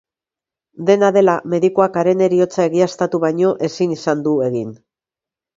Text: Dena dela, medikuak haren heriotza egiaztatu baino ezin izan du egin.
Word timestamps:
Dena 0.87 1.09
dela, 1.17 1.35
medikuak 1.53 1.99
haren 2.03 2.25
heriotza 2.29 2.67
egiaztatu 2.71 3.23
baino 3.27 3.55
ezin 3.69 3.97
izan 4.01 4.29
du 4.31 4.35
egin. 4.51 4.77